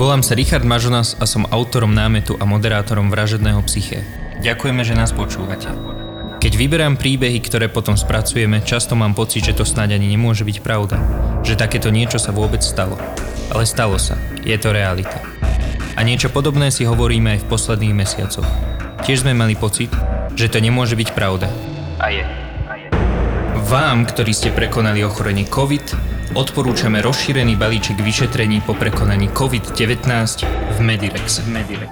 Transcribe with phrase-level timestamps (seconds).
[0.00, 4.00] Volám sa Richard Mažonas a som autorom námetu a moderátorom Vražedného psyché.
[4.40, 5.68] Ďakujeme, že nás počúvate.
[6.40, 10.64] Keď vyberám príbehy, ktoré potom spracujeme, často mám pocit, že to snáď ani nemôže byť
[10.64, 10.96] pravda.
[11.44, 12.96] Že takéto niečo sa vôbec stalo.
[13.52, 14.16] Ale stalo sa.
[14.40, 15.20] Je to realita.
[15.92, 18.48] A niečo podobné si hovoríme aj v posledných mesiacoch.
[19.04, 19.92] Tiež sme mali pocit,
[20.32, 21.52] že to nemôže byť pravda.
[22.00, 22.24] A je.
[23.68, 30.06] Vám, ktorí ste prekonali ochorenie COVID, odporúčame rozšírený balíček vyšetrení po prekonaní COVID-19
[30.46, 31.42] v Medirex.
[31.50, 31.90] Medirex.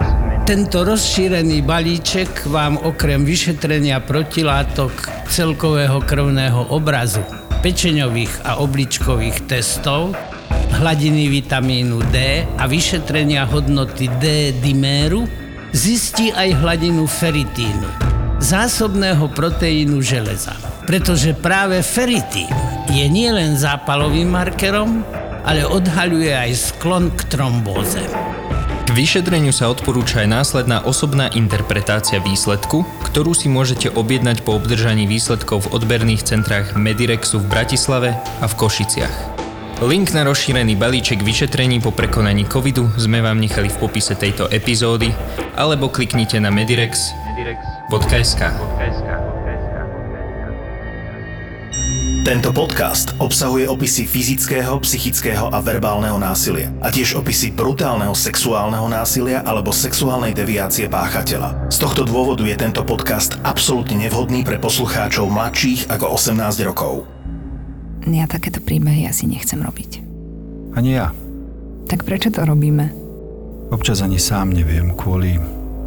[0.49, 7.21] Tento rozšírený balíček vám okrem vyšetrenia protilátok celkového krvného obrazu,
[7.61, 10.17] pečeňových a obličkových testov,
[10.81, 15.29] hladiny vitamínu D a vyšetrenia hodnoty D diméru
[15.75, 17.89] zistí aj hladinu feritínu,
[18.41, 20.57] zásobného proteínu železa.
[20.89, 25.05] Pretože práve feritín je nielen zápalovým markerom,
[25.45, 28.01] ale odhaľuje aj sklon k trombóze.
[28.89, 35.05] K vyšetreniu sa odporúča aj následná osobná interpretácia výsledku, ktorú si môžete objednať po obdržaní
[35.05, 39.17] výsledkov v odberných centrách Medirexu v Bratislave a v Košiciach.
[39.85, 45.13] Link na rozšírený balíček vyšetrení po prekonaní covidu sme vám nechali v popise tejto epizódy
[45.55, 48.43] alebo kliknite na medirex.sk.
[52.29, 59.41] Tento podcast obsahuje opisy fyzického, psychického a verbálneho násilia a tiež opisy brutálneho sexuálneho násilia
[59.49, 61.73] alebo sexuálnej deviácie páchateľa.
[61.73, 67.09] Z tohto dôvodu je tento podcast absolútne nevhodný pre poslucháčov mladších ako 18 rokov.
[68.05, 70.05] Ja takéto príbehy asi nechcem robiť.
[70.77, 71.17] Ani ja.
[71.89, 72.93] Tak prečo to robíme?
[73.73, 75.41] Občas ani sám neviem, kvôli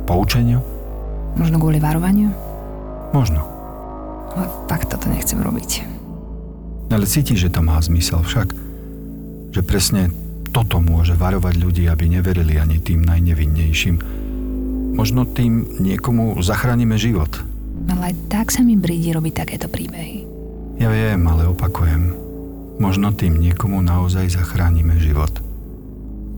[0.10, 0.58] poučeniu?
[1.38, 2.34] Možno kvôli varovaniu?
[3.14, 3.46] Možno.
[4.34, 6.01] Ale fakt toto nechcem robiť.
[6.92, 8.52] Ale cítiš, že to má zmysel však,
[9.56, 10.12] že presne
[10.52, 13.96] toto môže varovať ľudí, aby neverili ani tým najnevinnejším.
[14.92, 17.32] Možno tým niekomu zachránime život.
[17.88, 20.28] Ale aj tak sa mi brídi robiť takéto príbehy.
[20.84, 22.12] Ja viem, ale opakujem.
[22.84, 25.32] Možno tým niekomu naozaj zachránime život.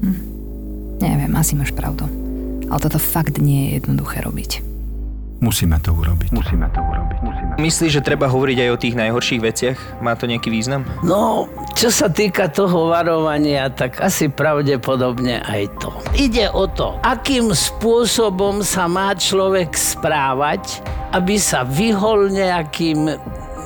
[0.05, 0.21] Hm.
[1.01, 2.05] Neviem, asi máš pravdu.
[2.69, 4.72] Ale toto fakt nie je jednoduché robiť.
[5.43, 6.31] Musíme to urobiť.
[6.31, 7.19] Musíme to urobiť.
[7.19, 7.51] Musíme.
[7.59, 9.77] Myslíš, že treba hovoriť aj o tých najhorších veciach?
[9.99, 10.87] Má to nejaký význam?
[11.03, 15.91] No, čo sa týka toho varovania, tak asi pravdepodobne aj to.
[16.15, 20.79] Ide o to, akým spôsobom sa má človek správať,
[21.11, 23.11] aby sa vyhol nejakým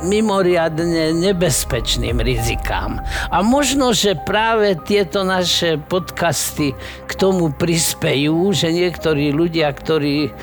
[0.02, 3.02] mimoriadne nebezpečným rizikám.
[3.30, 6.74] A možno, že práve tieto naše podcasty
[7.06, 10.34] k tomu prispejú, že niektorí ľudia, ktorí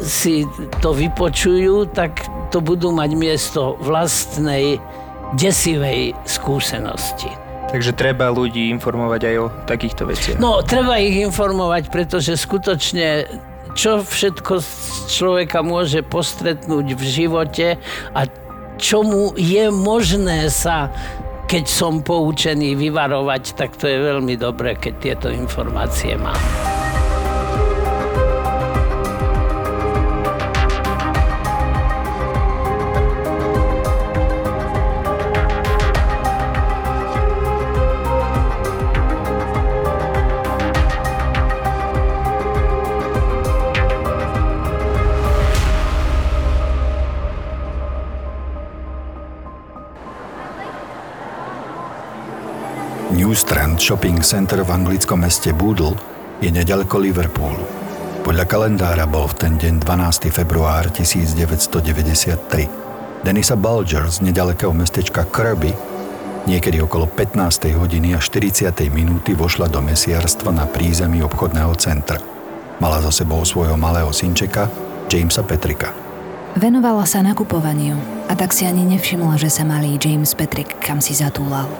[0.00, 0.46] si
[0.78, 2.22] to vypočujú, tak
[2.54, 4.78] to budú mať miesto vlastnej
[5.34, 7.30] desivej skúsenosti.
[7.72, 10.36] Takže treba ľudí informovať aj o takýchto veciach.
[10.36, 13.24] No, treba ich informovať, pretože skutočne
[13.72, 14.60] čo všetko
[15.08, 17.68] človeka môže postretnúť v živote
[18.12, 18.20] a
[18.76, 20.92] čomu je možné sa
[21.52, 26.40] keď som poučený vyvarovať, tak to je veľmi dobré, keď tieto informácie mám.
[53.32, 55.96] Strand Shopping Center v anglickom meste Boodle
[56.44, 57.64] je nedaleko Liverpoolu.
[58.22, 60.28] Podľa kalendára bol v ten deň 12.
[60.28, 63.24] február 1993.
[63.24, 65.72] Denisa Bulger z nedalekého mestečka Kirby
[66.46, 67.70] niekedy okolo 15.
[67.78, 68.74] hodiny a 40.
[68.90, 72.18] minúty vošla do mesiarstva na prízemí obchodného centra.
[72.82, 74.66] Mala za sebou svojho malého synčeka,
[75.06, 75.94] Jamesa Petrika.
[76.58, 77.96] Venovala sa nakupovaniu
[78.28, 81.70] a tak si ani nevšimla, že sa malý James Patrick kam si zatúlal.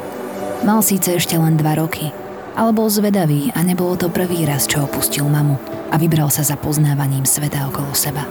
[0.62, 2.14] Mal síce ešte len dva roky,
[2.54, 5.58] ale bol zvedavý a nebolo to prvý raz, čo opustil mamu
[5.90, 8.22] a vybral sa za poznávaním sveta okolo seba.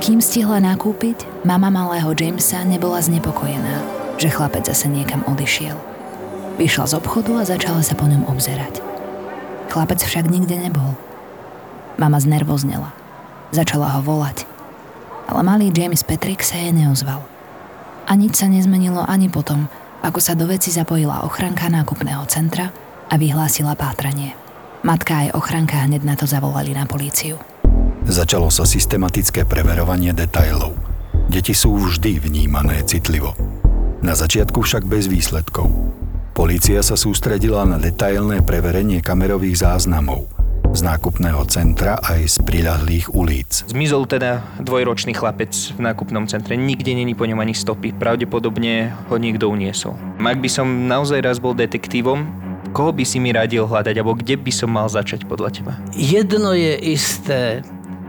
[0.00, 3.84] Kým stihla nakúpiť, mama malého Jamesa nebola znepokojená,
[4.16, 5.76] že chlapec zase niekam odišiel.
[6.56, 8.80] Vyšla z obchodu a začala sa po ňom obzerať.
[9.68, 10.96] Chlapec však nikde nebol.
[12.00, 12.96] Mama znervoznela.
[13.52, 14.48] Začala ho volať.
[15.28, 17.20] Ale malý James Patrick sa jej neozval.
[18.08, 19.68] A nič sa nezmenilo ani potom,
[20.04, 22.68] ako sa do veci zapojila ochranka nákupného centra
[23.08, 24.36] a vyhlásila pátranie.
[24.84, 27.40] Matka aj ochranka hneď na to zavolali na políciu.
[28.04, 30.76] Začalo sa systematické preverovanie detailov.
[31.32, 33.32] Deti sú vždy vnímané citlivo.
[34.04, 35.72] Na začiatku však bez výsledkov.
[36.36, 40.43] Polícia sa sústredila na detailné preverenie kamerových záznamov
[40.74, 43.62] z nákupného centra aj z priľahlých ulic.
[43.70, 46.58] Zmizol teda dvojročný chlapec v nákupnom centre.
[46.58, 47.94] Nikde není po ňom ani stopy.
[47.94, 49.94] Pravdepodobne ho niekto uniesol.
[50.18, 52.26] Ak by som naozaj raz bol detektívom,
[52.74, 55.72] koho by si mi radil hľadať, alebo kde by som mal začať podľa teba?
[55.94, 57.62] Jedno je isté,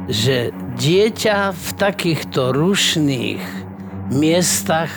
[0.10, 0.50] že
[0.82, 3.46] dieťa v takýchto rušných
[4.10, 4.90] miestach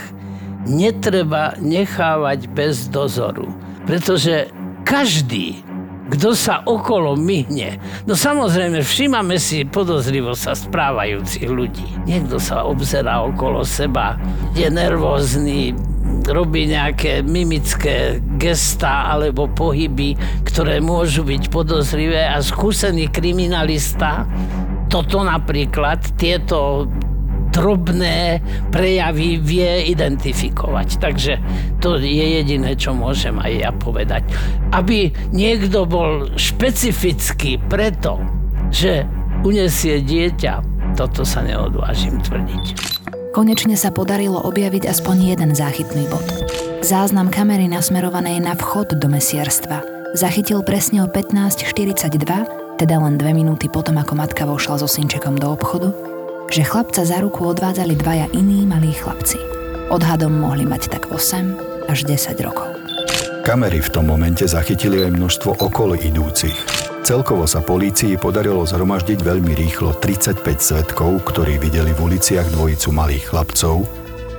[0.65, 3.53] netreba nechávať bez dozoru.
[3.85, 4.49] Pretože
[4.89, 5.68] každý,
[6.09, 7.77] kto sa okolo myhne.
[8.09, 11.87] No samozrejme, všímame si podozrivo sa správajúcich ľudí.
[12.09, 14.17] Niekto sa obzerá okolo seba,
[14.57, 15.77] je nervózny,
[16.29, 20.17] robí nejaké mimické gesta alebo pohyby,
[20.49, 24.25] ktoré môžu byť podozrivé a skúsený kriminalista
[24.89, 26.89] toto napríklad, tieto
[27.51, 28.41] drobné
[28.71, 30.89] prejavy vie identifikovať.
[31.01, 31.33] Takže
[31.83, 34.27] to je jediné, čo môžem aj ja povedať.
[34.73, 38.21] Aby niekto bol špecifický preto,
[38.69, 39.05] že
[39.45, 40.65] unesie dieťa,
[40.97, 42.65] toto sa neodvážim tvrdiť.
[43.33, 46.25] Konečne sa podarilo objaviť aspoň jeden záchytný bod.
[46.83, 53.69] Záznam kamery nasmerovanej na vchod do mesierstva zachytil presne o 15.42, teda len dve minúty
[53.69, 55.93] potom, ako matka vošla so synčekom do obchodu,
[56.49, 59.37] že chlapca za ruku odvádzali dvaja iní malí chlapci.
[59.89, 62.69] Odhadom mohli mať tak 8 až 10 rokov.
[63.45, 66.57] Kamery v tom momente zachytili aj množstvo okolo idúcich.
[67.01, 73.33] Celkovo sa polícii podarilo zhromaždiť veľmi rýchlo 35 svetkov, ktorí videli v uliciach dvojicu malých
[73.33, 73.89] chlapcov,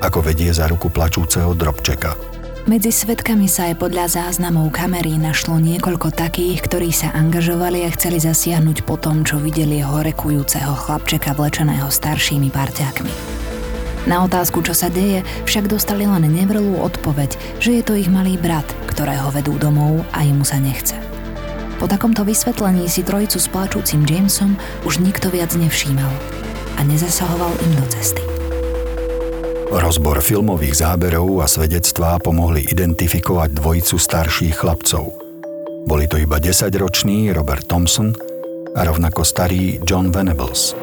[0.05, 2.13] ako vedie za ruku plačúceho drobčeka–
[2.65, 8.19] medzi svetkami sa aj podľa záznamov kamery našlo niekoľko takých, ktorí sa angažovali a chceli
[8.19, 13.11] zasiahnuť po tom, čo videli horekujúceho chlapčeka vlečeného staršími parťákmi.
[14.09, 18.35] Na otázku, čo sa deje, však dostali len nevrlú odpoveď, že je to ich malý
[18.35, 20.97] brat, ktorého vedú domov a jemu sa nechce.
[21.77, 26.11] Po takomto vysvetlení si trojicu s plačúcim Jamesom už nikto viac nevšímal
[26.75, 28.38] a nezasahoval im do cesty.
[29.69, 35.13] Rozbor filmových záberov a svedectvá pomohli identifikovať dvojicu starších chlapcov.
[35.85, 38.17] Boli to iba 10-ročný Robert Thompson
[38.73, 40.73] a rovnako starý John Venables.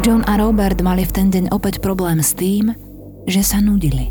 [0.00, 2.72] John a Robert mali v ten deň opäť problém s tým,
[3.28, 4.08] že sa nudili.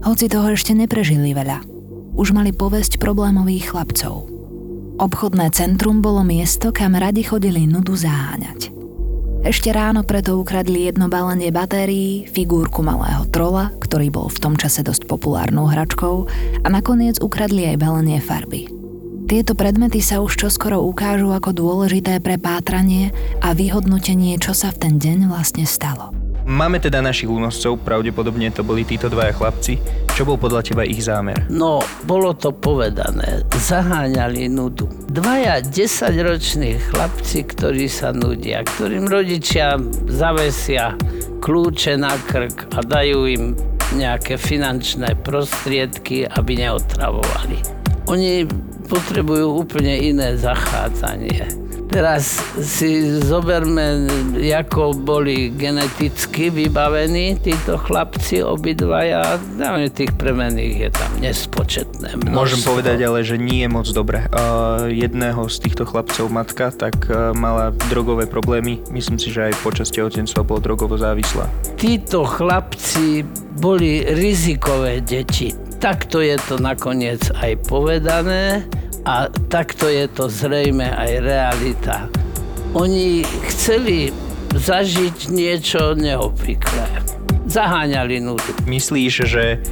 [0.00, 1.68] Hoci toho ešte neprežili veľa.
[2.16, 4.24] Už mali povesť problémových chlapcov.
[4.96, 8.75] Obchodné centrum bolo miesto, kam radi chodili nudu zaháňať.
[9.46, 14.82] Ešte ráno preto ukradli jedno balenie batérií, figurku malého trola, ktorý bol v tom čase
[14.82, 16.26] dosť populárnou hračkou
[16.60, 18.66] a nakoniec ukradli aj balenie farby.
[19.30, 24.82] Tieto predmety sa už čoskoro ukážu ako dôležité pre pátranie a vyhodnotenie, čo sa v
[24.82, 26.25] ten deň vlastne stalo.
[26.46, 29.82] Máme teda našich únoscov, pravdepodobne to boli títo dvaja chlapci.
[30.14, 31.42] Čo bol podľa teba ich zámer?
[31.50, 33.42] No, bolo to povedané.
[33.50, 34.86] Zaháňali nudu.
[35.10, 39.74] Dvaja desaťroční chlapci, ktorí sa nudia, ktorým rodičia
[40.06, 40.94] zavesia
[41.42, 43.58] kľúče na krk a dajú im
[43.98, 47.58] nejaké finančné prostriedky, aby neotravovali.
[48.06, 48.46] Oni
[48.86, 54.04] potrebujú úplne iné zachádzanie Teraz si zoberme,
[54.52, 59.40] ako boli geneticky vybavení títo chlapci obidvaja.
[59.56, 62.36] Dáme tých premených je tam nespočetné množstvo.
[62.36, 64.26] Môžem povedať ale, že nie je moc dobre.
[64.28, 68.82] Uh, jedného z týchto chlapcov matka tak uh, mala drogové problémy.
[68.92, 71.48] Myslím si, že aj počas tehotenstva bol drogovo závislá.
[71.80, 73.24] Títo chlapci
[73.56, 75.54] boli rizikové deti.
[75.76, 78.64] Takto je to nakoniec aj povedané
[79.06, 81.96] a takto je to zrejme aj realita.
[82.74, 84.10] Oni chceli
[84.50, 87.06] zažiť niečo neobvyklé.
[87.46, 88.50] Zaháňali nudu.
[88.66, 89.62] Myslíš, že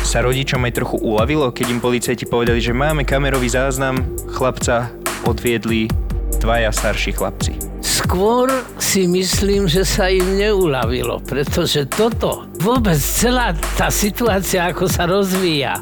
[0.00, 4.00] sa rodičom aj trochu uľavilo, keď im policajti povedali, že máme kamerový záznam,
[4.32, 4.88] chlapca
[5.28, 5.92] odviedli
[6.40, 7.52] dvaja starší chlapci?
[7.84, 8.48] Skôr
[8.80, 15.76] si myslím, že sa im neuľavilo, pretože toto, vôbec celá tá situácia, ako sa rozvíja,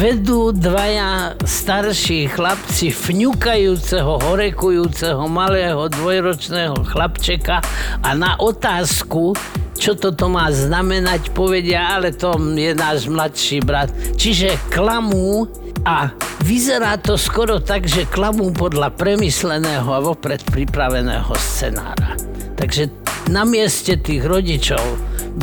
[0.00, 7.60] vedú dvaja starší chlapci fňukajúceho, horekujúceho malého dvojročného chlapčeka
[8.00, 9.36] a na otázku,
[9.76, 13.92] čo toto má znamenať, povedia, ale to je náš mladší brat.
[14.16, 15.44] Čiže klamú
[15.84, 16.08] a
[16.48, 22.16] vyzerá to skoro tak, že klamú podľa premysleného a vopred pripraveného scenára.
[22.56, 22.88] Takže
[23.28, 24.80] na mieste tých rodičov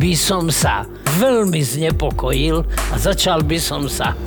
[0.02, 0.90] by som sa
[1.22, 4.18] veľmi znepokojil a začal by som sa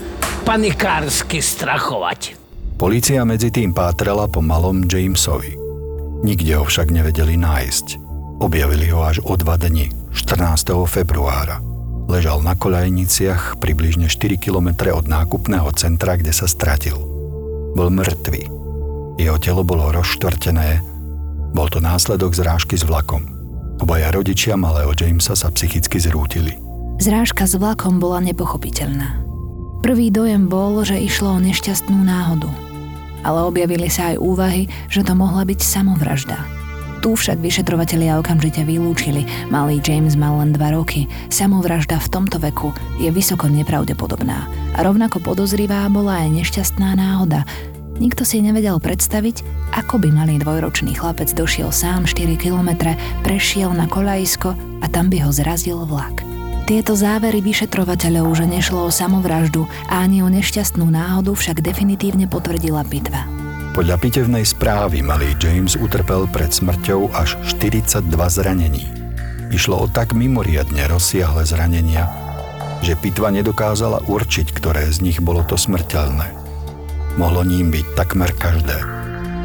[0.45, 2.37] panikársky strachovať.
[2.81, 5.53] Polícia medzi tým pátrala po malom Jamesovi.
[6.25, 8.01] Nikde ho však nevedeli nájsť.
[8.41, 10.73] Objavili ho až o dva dni, 14.
[10.89, 11.61] februára.
[12.09, 16.97] Ležal na koľajniciach približne 4 km od nákupného centra, kde sa stratil.
[17.77, 18.43] Bol mŕtvý.
[19.21, 20.81] Jeho telo bolo rozštvrtené.
[21.53, 23.29] Bol to následok zrážky s vlakom.
[23.79, 26.57] Obaja rodičia malého Jamesa sa psychicky zrútili.
[27.01, 29.30] Zrážka s vlakom bola nepochopiteľná.
[29.81, 32.53] Prvý dojem bol, že išlo o nešťastnú náhodu.
[33.25, 36.37] Ale objavili sa aj úvahy, že to mohla byť samovražda.
[37.01, 39.25] Tu však vyšetrovatelia okamžite vylúčili.
[39.49, 41.09] Malý James mal len 2 roky.
[41.33, 44.45] Samovražda v tomto veku je vysoko nepravdepodobná.
[44.77, 47.49] A rovnako podozrivá bola aj nešťastná náhoda.
[47.97, 53.89] Nikto si nevedel predstaviť, ako by malý dvojročný chlapec došiel sám 4 kilometre, prešiel na
[53.89, 54.53] koľajisko
[54.85, 56.30] a tam by ho zrazil vlak.
[56.71, 62.87] Tieto závery vyšetrovateľov, že nešlo o samovraždu a ani o nešťastnú náhodu, však definitívne potvrdila
[62.87, 63.27] pitva.
[63.75, 68.87] Podľa pitevnej správy malý James utrpel pred smrťou až 42 zranení.
[69.51, 72.07] Išlo o tak mimoriadne rozsiahle zranenia,
[72.87, 76.31] že pitva nedokázala určiť, ktoré z nich bolo to smrteľné.
[77.19, 78.79] Mohlo ním byť takmer každé.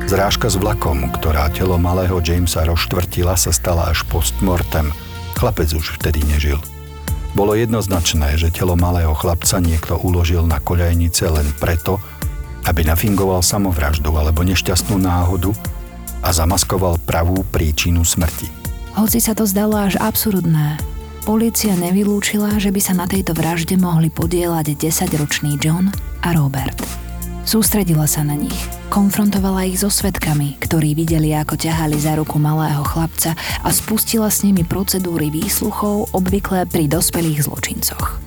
[0.05, 4.93] Zrážka s vlakom, ktorá telo malého Jamesa rozštvrtila, sa stala až postmortem.
[5.33, 6.61] Chlapec už vtedy nežil.
[7.35, 11.99] Bolo jednoznačné, že telo malého chlapca niekto uložil na koľajnice len preto,
[12.63, 15.51] aby nafingoval samovraždu alebo nešťastnú náhodu
[16.23, 18.47] a zamaskoval pravú príčinu smrti.
[18.95, 20.79] Hoci sa to zdalo až absurdné,
[21.27, 25.91] polícia nevylúčila, že by sa na tejto vražde mohli podielať 10-ročný John
[26.23, 26.79] a Robert.
[27.43, 28.55] Sústredila sa na nich,
[28.95, 34.47] konfrontovala ich so svetkami, ktorí videli, ako ťahali za ruku malého chlapca a spustila s
[34.47, 38.23] nimi procedúry výsluchov obvyklé pri dospelých zločincoch.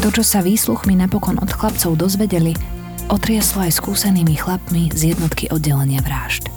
[0.00, 2.56] To, čo sa výsluchmi napokon od chlapcov dozvedeli,
[3.12, 6.48] otriaslo aj skúsenými chlapmi z jednotky oddelenia vražd.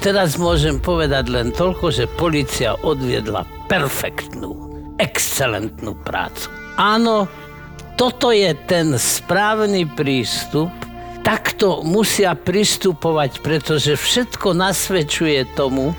[0.00, 4.56] Teraz môžem povedať len toľko, že policia odviedla perfektnú,
[4.96, 6.48] excelentnú prácu.
[6.80, 7.28] Áno,
[8.00, 10.72] toto je ten správny prístup,
[11.30, 15.94] takto musia pristupovať, pretože všetko nasvedčuje tomu,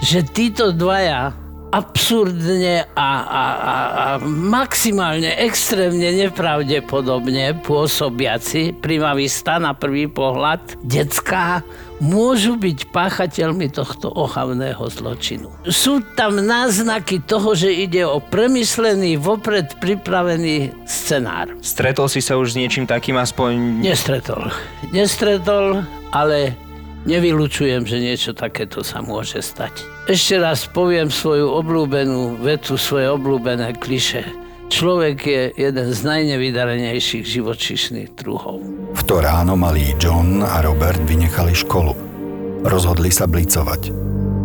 [0.00, 1.36] že títo dvaja
[1.68, 11.60] absurdne a, a, a, a maximálne extrémne nepravdepodobne pôsobiaci primavista na prvý pohľad, detská,
[12.02, 15.50] môžu byť páchateľmi tohto ohavného zločinu.
[15.70, 21.54] Sú tam náznaky toho, že ide o premyslený, vopred pripravený scenár.
[21.62, 23.84] Stretol si sa už s niečím takým aspoň...
[23.84, 24.50] Nestretol.
[24.90, 26.58] Nestretol, ale
[27.04, 29.84] Nevylučujem, že niečo takéto sa môže stať.
[30.08, 34.24] Ešte raz poviem svoju obľúbenú vetu, svoje obľúbené kliše.
[34.72, 38.64] Človek je jeden z najnevydarenejších živočíšnych druhov.
[39.04, 41.92] V to ráno malí John a Robert vynechali školu.
[42.64, 43.92] Rozhodli sa blicovať.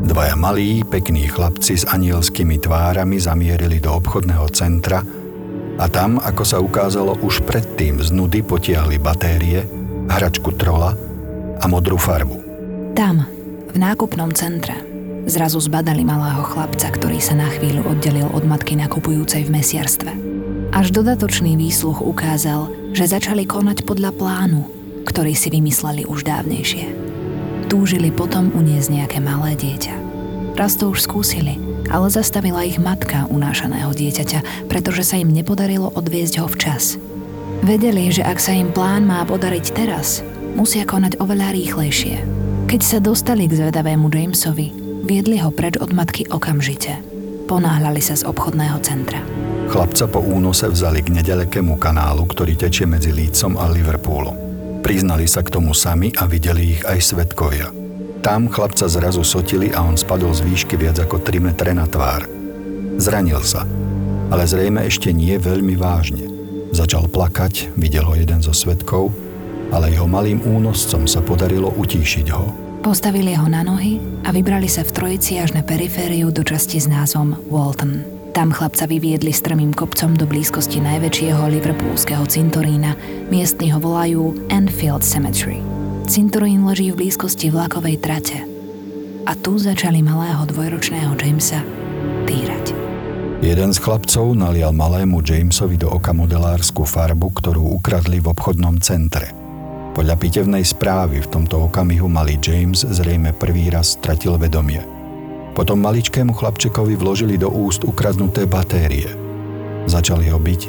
[0.03, 4.99] Dvaja malí, pekní chlapci s anielskými tvárami zamierili do obchodného centra
[5.79, 9.63] a tam, ako sa ukázalo už predtým, z nudy potiahli batérie,
[10.11, 10.91] hračku trola
[11.55, 12.43] a modrú farbu.
[12.99, 13.23] Tam,
[13.71, 14.75] v nákupnom centre,
[15.23, 20.11] zrazu zbadali malého chlapca, ktorý sa na chvíľu oddelil od matky nakupujúcej v mesiarstve.
[20.75, 24.61] Až dodatočný výsluch ukázal, že začali konať podľa plánu,
[25.05, 26.85] ktorý si vymysleli už dávnejšie.
[27.69, 29.95] Túžili potom uniesť nejaké malé dieťa.
[30.57, 31.55] Raz to už skúsili,
[31.87, 36.99] ale zastavila ich matka unášaného dieťaťa, pretože sa im nepodarilo odviezť ho včas.
[37.63, 42.15] Vedeli, že ak sa im plán má podariť teraz, musia konať oveľa rýchlejšie,
[42.69, 44.69] keď sa dostali k zvedavému Jamesovi,
[45.05, 47.01] viedli ho preč od matky okamžite.
[47.49, 49.25] Ponáhľali sa z obchodného centra.
[49.69, 54.35] Chlapca po únose vzali k nedalekému kanálu, ktorý tečie medzi Lícom a Liverpoolom.
[54.81, 57.69] Priznali sa k tomu sami a videli ich aj svetkovia.
[58.25, 62.25] Tam chlapca zrazu sotili a on spadol z výšky viac ako 3 metre na tvár.
[62.97, 63.63] Zranil sa,
[64.33, 66.27] ale zrejme ešte nie veľmi vážne.
[66.75, 69.13] Začal plakať, videl ho jeden zo svetkov
[69.69, 72.45] ale jeho malým únoscom sa podarilo utíšiť ho.
[72.79, 76.87] Postavili ho na nohy a vybrali sa v trojici až na perifériu do časti s
[76.87, 78.18] názvom Walton.
[78.39, 82.95] Tam chlapca vyviedli strmým kopcom do blízkosti najväčšieho liverpoolského cintorína.
[83.27, 85.59] Miestni ho volajú Enfield Cemetery.
[86.07, 88.39] Cintorín leží v blízkosti vlakovej trate.
[89.27, 91.59] A tu začali malého dvojročného Jamesa
[92.23, 92.71] týrať.
[93.43, 99.35] Jeden z chlapcov nalial malému Jamesovi do oka modelárskú farbu, ktorú ukradli v obchodnom centre.
[99.91, 104.98] Podľa pitevnej správy v tomto okamihu malý James zrejme prvý raz stratil vedomie.
[105.59, 109.11] Potom maličkému chlapčekovi vložili do úst ukradnuté batérie.
[109.91, 110.61] Začali ho byť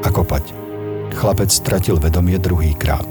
[0.00, 0.56] a kopať.
[1.12, 3.04] Chlapec stratil vedomie druhýkrát.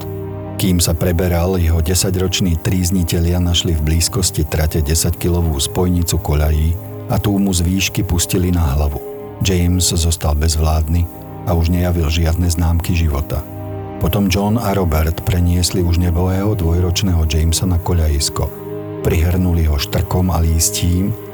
[0.58, 6.74] Kým sa preberal, jeho desaťroční tríznitelia našli v blízkosti trate 10-kilovú spojnicu koľají
[7.14, 8.98] a tú mu z výšky pustili na hlavu.
[9.46, 11.06] James zostal bezvládny
[11.46, 13.46] a už nejavil žiadne známky života.
[14.02, 18.50] Potom John a Robert preniesli už nebového dvojročného Jamesa na koľajisko.
[19.06, 21.27] Prihrnuli ho štrkom a lístím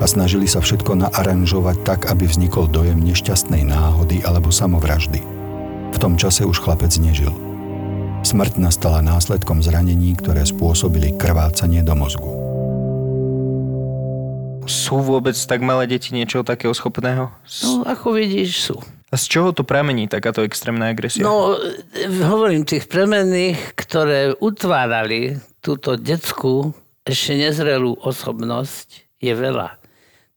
[0.00, 5.20] a snažili sa všetko naaranžovať tak, aby vznikol dojem nešťastnej náhody alebo samovraždy.
[5.92, 7.30] V tom čase už chlapec nežil.
[8.24, 12.32] Smrť nastala následkom zranení, ktoré spôsobili krvácanie do mozgu.
[14.68, 17.32] Sú vôbec tak malé deti niečo takého schopného?
[17.64, 18.76] No, ako vidíš, sú.
[19.10, 21.26] A z čoho to pramení takáto extrémna agresia?
[21.26, 26.70] No, e, hovorím tých premenných, ktoré utvárali túto detskú,
[27.02, 29.79] ešte nezrelú osobnosť, je veľa.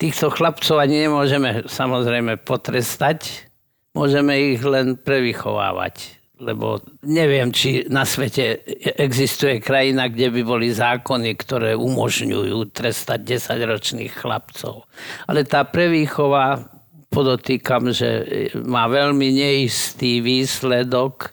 [0.03, 3.47] Týchto chlapcov ani nemôžeme samozrejme potrestať,
[3.95, 6.19] môžeme ich len prevychovávať.
[6.43, 8.67] Lebo neviem, či na svete
[8.99, 14.83] existuje krajina, kde by boli zákony, ktoré umožňujú trestať 10-ročných chlapcov.
[15.23, 16.67] Ale tá prevýchova,
[17.07, 18.27] podotýkam, že
[18.59, 21.31] má veľmi neistý výsledok,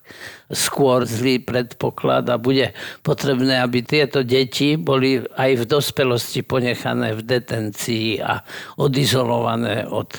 [0.50, 2.74] skôr zlý predpoklad a bude
[3.06, 8.42] potrebné, aby tieto deti boli aj v dospelosti ponechané v detencii a
[8.78, 10.10] odizolované od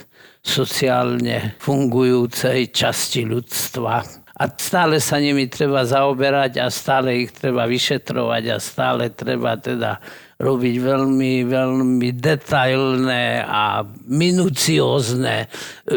[0.42, 4.02] sociálne fungujúcej časti ľudstva.
[4.42, 10.02] A stále sa nimi treba zaoberať a stále ich treba vyšetrovať a stále treba teda
[10.42, 15.48] robiť veľmi, veľmi detailné a minuciózne e,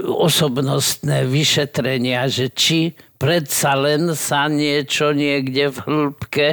[0.05, 6.49] osobnostné vyšetrenia, že či predsa len sa niečo niekde v hĺbke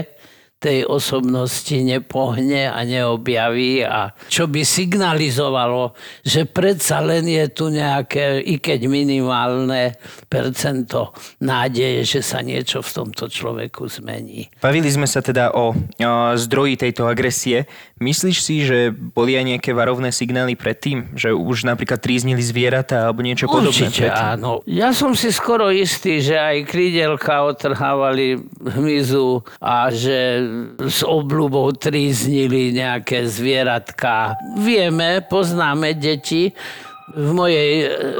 [0.61, 8.45] tej osobnosti nepohne a neobjaví a čo by signalizovalo, že predsa len je tu nejaké,
[8.45, 9.97] i keď minimálne
[10.29, 14.53] percento nádeje, že sa niečo v tomto človeku zmení.
[14.61, 17.65] Bavili sme sa teda o, o zdroji tejto agresie.
[17.97, 21.17] Myslíš si, že boli aj nejaké varovné signály predtým?
[21.17, 23.89] Že už napríklad tríznili zvieratá alebo niečo podobné?
[23.89, 24.61] Určite áno.
[24.69, 30.50] Ja som si skoro istý, že aj krídelka otrhávali hmyzu a že
[30.81, 34.35] s obľubou tríznili nejaké zvieratka.
[34.59, 36.51] Vieme, poznáme deti,
[37.11, 37.71] v mojej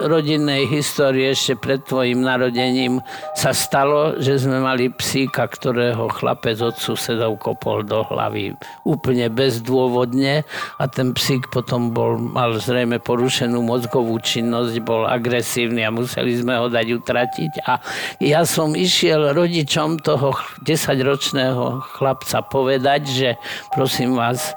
[0.07, 2.99] rodinnej histórii ešte pred tvojim narodením
[3.33, 10.43] sa stalo, že sme mali psíka, ktorého chlapec od susedov kopol do hlavy úplne bezdôvodne
[10.77, 16.59] a ten psík potom bol, mal zrejme porušenú mozgovú činnosť, bol agresívny a museli sme
[16.59, 17.51] ho dať utratiť.
[17.67, 17.79] A
[18.19, 23.29] ja som išiel rodičom toho 10-ročného chlapca povedať, že
[23.71, 24.53] prosím vás,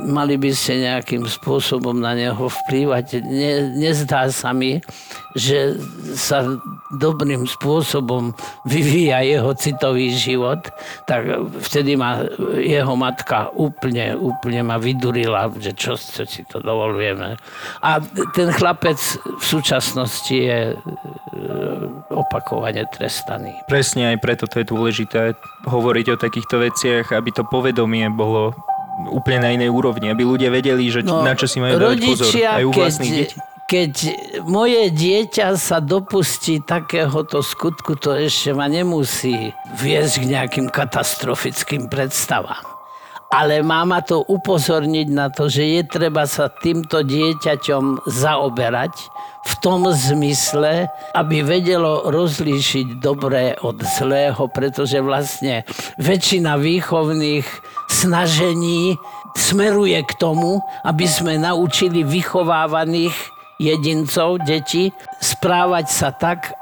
[0.00, 3.20] mali by ste nejakým spôsobom na neho vplývať.
[3.22, 4.80] Ne, nezdá sa mi,
[5.36, 5.76] že
[6.16, 6.44] sa
[6.92, 8.36] dobrým spôsobom
[8.68, 10.68] vyvíja jeho citový život,
[11.08, 11.24] tak
[11.64, 12.24] vtedy ma
[12.60, 17.36] jeho matka úplne, úplne ma vydurila, že čo, čo si to dovolujeme.
[17.80, 17.90] A
[18.36, 20.76] ten chlapec v súčasnosti je e,
[22.12, 23.56] opakovane trestaný.
[23.68, 25.32] Presne aj preto to je dôležité
[25.64, 28.52] hovoriť o takýchto veciach, aby to povedomie bolo
[29.08, 32.32] úplne na inej úrovni, aby ľudia vedeli, že no, na čo si majú dávať pozor
[32.32, 33.36] aj u vlastných detí.
[33.72, 33.94] Keď
[34.44, 42.60] moje dieťa sa dopustí takéhoto skutku, to ešte ma nemusí viesť k nejakým katastrofickým predstavám.
[43.32, 48.92] Ale má ma to upozorniť na to, že je treba sa týmto dieťaťom zaoberať
[49.42, 55.64] v tom zmysle, aby vedelo rozlíšiť dobré od zlého, pretože vlastne
[55.96, 57.46] väčšina výchovných
[57.92, 58.96] snažení
[59.36, 63.14] smeruje k tomu, aby sme naučili vychovávaných
[63.60, 66.56] jedincov, deti, správať sa tak,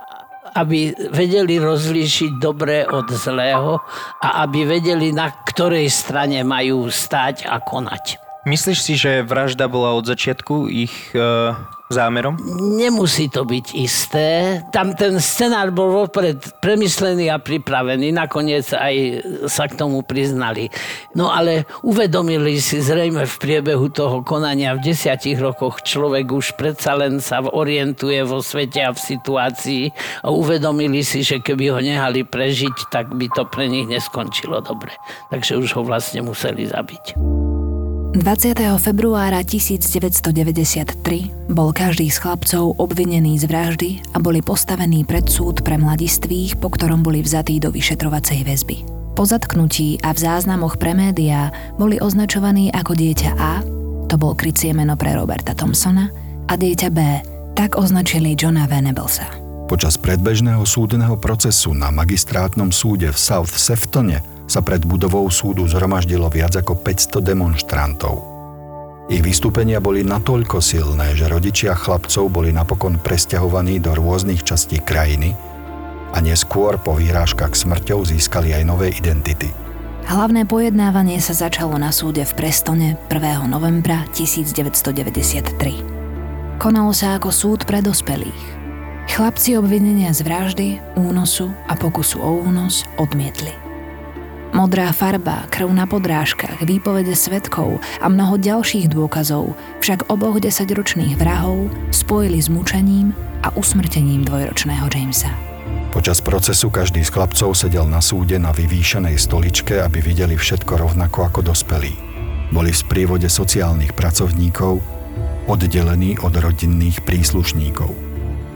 [0.59, 3.79] aby vedeli rozlíšiť dobré od zlého
[4.19, 8.19] a aby vedeli, na ktorej strane majú stáť a konať.
[8.51, 12.39] Myslíš si, že vražda bola od začiatku ich uh zámerom?
[12.79, 14.27] Nemusí to byť isté.
[14.71, 18.15] Tam ten scenár bol vopred premyslený a pripravený.
[18.15, 20.71] Nakoniec aj sa k tomu priznali.
[21.19, 26.95] No ale uvedomili si zrejme v priebehu toho konania v desiatich rokoch človek už predsa
[26.95, 29.91] len sa orientuje vo svete a v situácii
[30.23, 34.95] a uvedomili si, že keby ho nehali prežiť, tak by to pre nich neskončilo dobre.
[35.35, 37.19] Takže už ho vlastne museli zabiť.
[38.11, 38.59] 20.
[38.83, 40.99] februára 1993
[41.47, 46.75] bol každý z chlapcov obvinený z vraždy a boli postavení pred súd pre mladistvých, po
[46.75, 48.77] ktorom boli vzatí do vyšetrovacej väzby.
[49.15, 53.63] Po zatknutí a v záznamoch pre médiá boli označovaní ako dieťa A,
[54.11, 56.11] to bol krycie meno pre Roberta Thompsona,
[56.51, 56.99] a dieťa B,
[57.55, 59.31] tak označili Johna Venablesa.
[59.71, 66.27] Počas predbežného súdneho procesu na magistrátnom súde v South Seftone sa pred budovou súdu zhromaždilo
[66.27, 68.27] viac ako 500 demonstrantov.
[69.07, 75.39] Ich vystúpenia boli natoľko silné, že rodičia chlapcov boli napokon presťahovaní do rôznych častí krajiny
[76.11, 79.51] a neskôr po výhrážkach smrťou získali aj nové identity.
[80.11, 83.47] Hlavné pojednávanie sa začalo na súde v Prestone 1.
[83.47, 86.59] novembra 1993.
[86.59, 88.59] Konalo sa ako súd pre dospelých.
[89.11, 93.70] Chlapci obvinenia z vraždy, únosu a pokusu o únos odmietli.
[94.51, 101.71] Modrá farba, krv na podrážkach, výpovede svetkov a mnoho ďalších dôkazov však oboch desaťročných vrahov
[101.95, 103.15] spojili s mučením
[103.47, 105.31] a usmrtením dvojročného Jamesa.
[105.95, 111.31] Počas procesu každý z chlapcov sedel na súde na vyvýšenej stoličke, aby videli všetko rovnako
[111.31, 111.95] ako dospelí.
[112.51, 114.83] Boli v sprievode sociálnych pracovníkov,
[115.47, 117.95] oddelení od rodinných príslušníkov.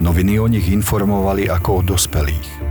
[0.03, 2.51] Noviny o nich informovali ako o dospelých–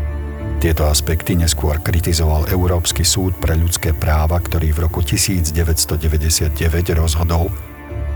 [0.64, 6.56] tieto aspekty neskôr kritizoval Európsky súd pre ľudské práva, ktorý v roku 1999
[6.96, 7.52] rozhodol,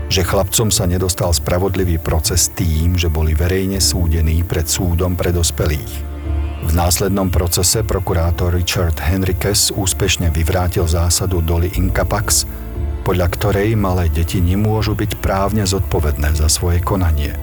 [0.09, 5.93] že chlapcom sa nedostal spravodlivý proces tým, že boli verejne súdení pred súdom pre dospelých.
[6.65, 12.49] V následnom procese prokurátor Richard Henriquez úspešne vyvrátil zásadu doly Incapax,
[13.05, 17.37] podľa ktorej malé deti nemôžu byť právne zodpovedné za svoje konanie.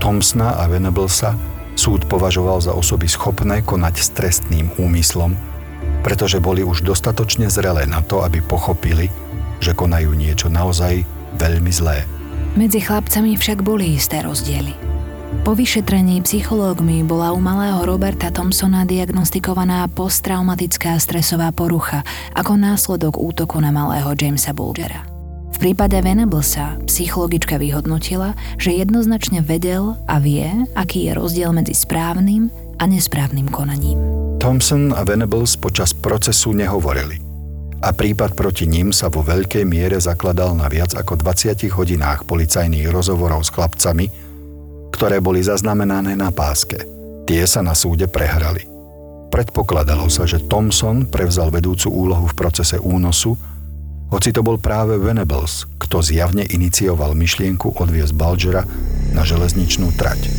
[0.00, 5.36] Thompsona a Venablesa súd považoval za osoby schopné konať s trestným úmyslom,
[6.02, 9.12] pretože boli už dostatočne zrelé na to, aby pochopili,
[9.62, 11.04] že konajú niečo naozaj
[11.36, 12.02] veľmi zlé.
[12.56, 14.72] Medzi chlapcami však boli isté rozdiely.
[15.44, 23.60] Po vyšetrení psychológmi bola u malého Roberta Thompsona diagnostikovaná posttraumatická stresová porucha ako následok útoku
[23.60, 25.15] na malého Jamesa Bulgera.
[25.56, 30.44] V prípade Venablesa psychologička vyhodnotila, že jednoznačne vedel a vie,
[30.76, 33.96] aký je rozdiel medzi správnym a nesprávnym konaním.
[34.36, 37.24] Thompson a Venables počas procesu nehovorili
[37.80, 42.92] a prípad proti ním sa vo veľkej miere zakladal na viac ako 20 hodinách policajných
[42.92, 44.12] rozhovorov s chlapcami,
[44.92, 46.84] ktoré boli zaznamenané na páske.
[47.24, 48.68] Tie sa na súde prehrali.
[49.32, 53.55] Predpokladalo sa, že Thompson prevzal vedúcu úlohu v procese únosu
[54.10, 58.62] hoci to bol práve Venables, kto zjavne inicioval myšlienku odviesť Balgera
[59.10, 60.30] na železničnú trať.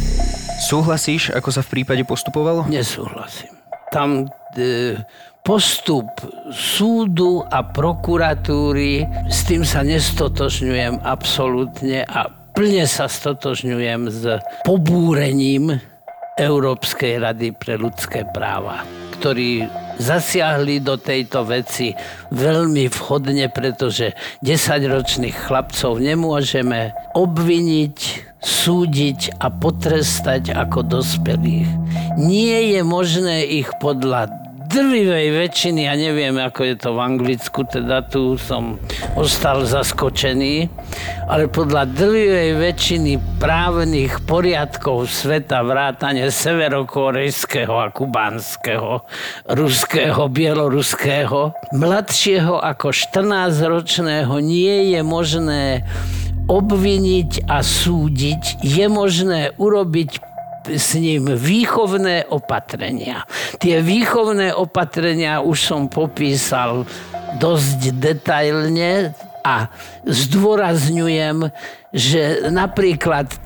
[0.67, 2.65] Súhlasíš, ako sa v prípade postupovalo?
[2.65, 3.53] Nesúhlasím.
[3.93, 4.27] Tam
[4.57, 4.97] e,
[5.45, 6.07] postup
[6.51, 14.23] súdu a prokuratúry, s tým sa nestotožňujem absolútne a plne sa stotožňujem s
[14.65, 15.77] pobúrením
[16.35, 18.83] Európskej rady pre ľudské práva,
[19.15, 19.63] ktorý
[19.99, 21.93] zasiahli do tejto veci
[22.33, 24.13] veľmi vhodne, pretože
[24.45, 27.97] 10-ročných chlapcov nemôžeme obviniť,
[28.41, 31.69] súdiť a potrestať ako dospelých.
[32.21, 38.03] Nie je možné ich podľa drvivej väčšiny, ja neviem, ako je to v Anglicku, teda
[38.03, 38.75] tu som
[39.15, 40.67] ostal zaskočený,
[41.31, 49.07] ale podľa drvivej väčšiny právnych poriadkov sveta vrátane severokorejského a kubánskeho,
[49.55, 55.87] ruského, bieloruského, mladšieho ako 14-ročného nie je možné
[56.47, 60.36] obviniť a súdiť, je možné urobiť
[60.69, 63.23] s ním výchovné opatrenia.
[63.57, 66.83] Tie výchovné opatrenia už som popísal
[67.39, 69.15] dosť detailne
[69.47, 69.71] a
[70.03, 71.47] zdôrazňujem,
[71.95, 73.37] že napríklad e,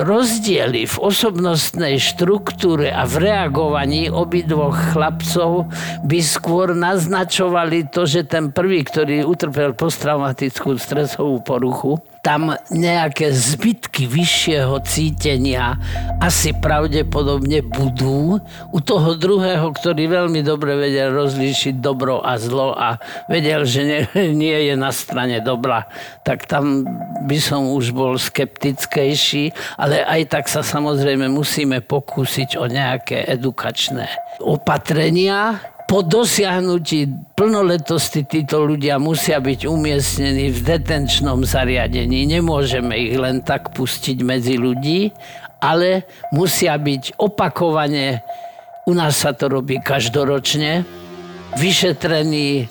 [0.00, 5.68] rozdiely v osobnostnej štruktúre a v reagovaní obidvoch chlapcov
[6.00, 14.04] by skôr naznačovali to, že ten prvý, ktorý utrpel posttraumatickú stresovú poruchu, tam nejaké zbytky
[14.04, 15.80] vyššieho cítenia
[16.20, 18.36] asi pravdepodobne budú.
[18.68, 23.00] U toho druhého, ktorý veľmi dobre vedel rozlíšiť dobro a zlo a
[23.32, 24.00] vedel, že nie,
[24.44, 25.88] nie je na strane dobra,
[26.20, 26.84] tak tam
[27.24, 34.06] by som už bol skeptickejší, ale aj tak sa samozrejme musíme pokúsiť o nejaké edukačné
[34.38, 42.28] opatrenia, po dosiahnutí plnoletosti títo ľudia musia byť umiestnení v detenčnom zariadení.
[42.28, 45.08] Nemôžeme ich len tak pustiť medzi ľudí,
[45.64, 46.04] ale
[46.36, 48.20] musia byť opakovane,
[48.84, 50.84] u nás sa to robí každoročne,
[51.56, 52.68] vyšetrení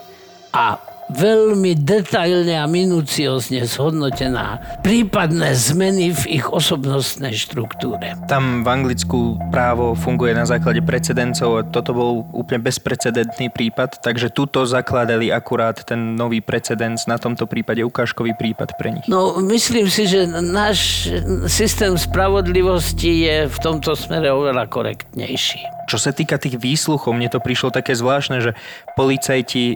[0.54, 0.78] a
[1.12, 8.20] veľmi detailne a minuciozne zhodnotená prípadné zmeny v ich osobnostnej štruktúre.
[8.28, 14.32] Tam v Anglicku právo funguje na základe precedencov a toto bol úplne bezprecedentný prípad, takže
[14.32, 19.06] tuto zakladali akurát ten nový precedens, na tomto prípade ukážkový prípad pre nich.
[19.08, 21.08] No, myslím si, že náš
[21.48, 25.77] systém spravodlivosti je v tomto smere oveľa korektnejší.
[25.88, 28.52] Čo sa týka tých výsluchov, mne to prišlo také zvláštne, že
[28.94, 29.76] policajti e,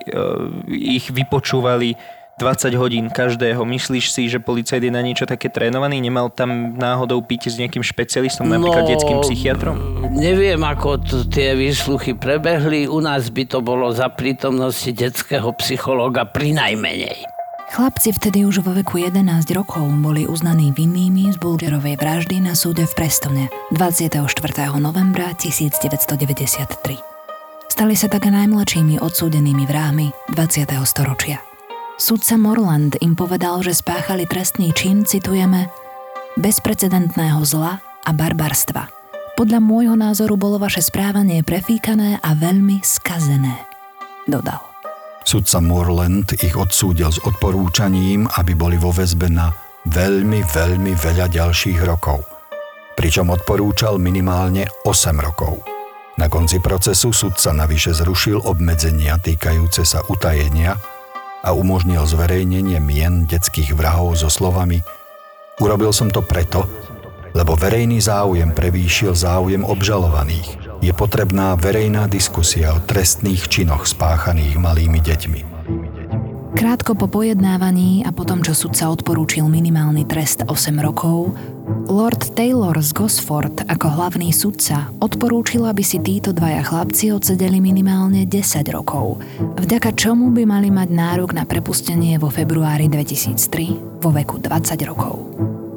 [0.69, 1.95] ich vypočúvali
[2.41, 3.62] 20 hodín každého.
[3.62, 6.02] Myslíš si, že policajt je na niečo také trénovaný?
[6.02, 9.76] Nemal tam náhodou piť s nejakým špecialistom, napríklad No, detským psychiatrom?
[10.10, 12.89] Neviem, ako t- tie výsluchy prebehli.
[12.89, 17.31] U nás by to bolo za prítomnosti detského psychológa pri najmenej.
[17.71, 22.84] Chlapci vtedy už vo veku 11 rokov boli uznaní vinnými z Bulgerovej vraždy na súde
[22.84, 24.27] v Prestone 24.
[24.75, 26.67] novembra 1993.
[27.71, 30.67] Stali sa tak najmladšími odsúdenými vrahmi 20.
[30.84, 31.39] storočia.
[31.95, 35.71] Sudca Morland im povedal, že spáchali trestný čin, citujeme,
[36.36, 38.91] bezprecedentného zla a barbarstva.
[39.39, 43.63] Podľa môjho názoru bolo vaše správanie prefíkané a veľmi skazené,
[44.27, 44.70] dodal.
[45.32, 49.48] Sudca Moreland ich odsúdil s odporúčaním, aby boli vo väzbe na
[49.88, 52.28] veľmi, veľmi veľa ďalších rokov.
[53.00, 54.91] Pričom odporúčal minimálne 8
[55.24, 55.63] rokov.
[56.20, 60.76] Na konci procesu sudca navyše zrušil obmedzenia týkajúce sa utajenia
[61.48, 64.84] a umožnil zverejnenie mien detských vrahov so slovami
[65.63, 66.67] Urobil som to preto,
[67.32, 70.70] lebo verejný záujem prevýšil záujem obžalovaných.
[70.82, 75.41] Je potrebná verejná diskusia o trestných činoch spáchaných malými deťmi.
[76.52, 80.52] Krátko po pojednávaní a potom, čo sudca odporúčil minimálny trest 8
[80.84, 81.32] rokov,
[81.88, 88.28] Lord Taylor z Gosford ako hlavný sudca odporúčil, aby si títo dvaja chlapci odsedeli minimálne
[88.28, 89.24] 10 rokov,
[89.58, 95.15] vďaka čomu by mali mať nárok na prepustenie vo februári 2003 vo veku 20 rokov.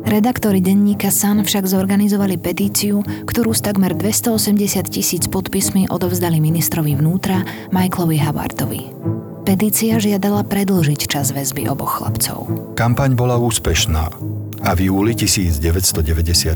[0.04, 7.40] Redaktori denníka Sun však zorganizovali petíciu, ktorú s takmer 280 tisíc podpismi odovzdali ministrovi vnútra
[7.72, 8.82] Michaelovi Hubbardovi.
[9.48, 12.48] Petícia žiadala predlžiť čas väzby oboch chlapcov.
[12.76, 14.04] Kampaň bola úspešná
[14.64, 16.52] a v júli 1994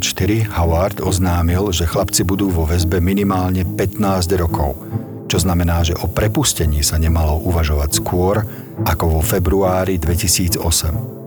[0.52, 4.76] Howard oznámil, že chlapci budú vo väzbe minimálne 15 rokov,
[5.24, 8.44] čo znamená, že o prepustení sa nemalo uvažovať skôr
[8.84, 11.17] ako vo februári 2008.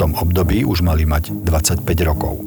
[0.00, 2.40] Tom období už mali mať 25 rokov.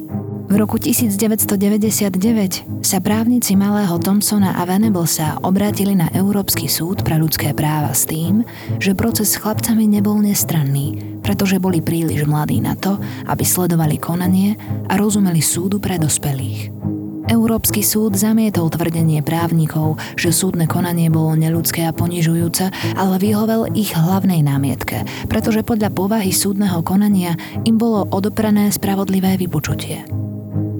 [0.50, 7.54] V roku 1999 sa právnici malého Thompsona a Venablesa obrátili na Európsky súd pre ľudské
[7.54, 8.42] práva s tým,
[8.82, 12.98] že proces s chlapcami nebol nestranný, pretože boli príliš mladí na to,
[13.30, 14.58] aby sledovali konanie
[14.90, 16.93] a rozumeli súdu pre dospelých.
[17.24, 23.96] Európsky súd zamietol tvrdenie právnikov, že súdne konanie bolo neľudské a ponižujúce, ale vyhovel ich
[23.96, 27.32] hlavnej námietke, pretože podľa povahy súdneho konania
[27.64, 30.04] im bolo odoprené spravodlivé vypočutie.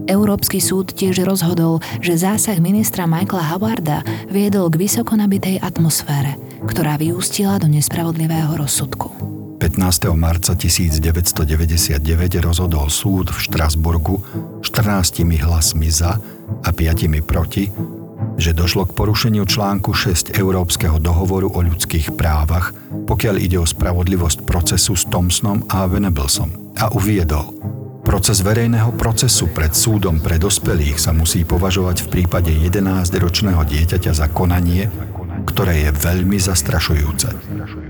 [0.04, 6.36] Európsky súd tiež rozhodol, že zásah ministra Michaela Howarda viedol k vysoko nabitej atmosfére,
[6.68, 9.34] ktorá vyústila do nespravodlivého rozsudku.
[9.64, 10.12] 15.
[10.12, 12.04] marca 1999
[12.44, 14.20] rozhodol súd v Štrasburgu
[14.60, 16.20] 14 hlasmi za
[16.64, 17.68] a 5 proti,
[18.40, 22.74] že došlo k porušeniu článku 6 Európskeho dohovoru o ľudských právach,
[23.06, 27.54] pokiaľ ide o spravodlivosť procesu s Thompsonom a Venablesom a uviedol,
[28.04, 34.28] Proces verejného procesu pred súdom pre dospelých sa musí považovať v prípade 11-ročného dieťaťa za
[34.28, 34.92] konanie,
[35.48, 37.32] ktoré je veľmi zastrašujúce.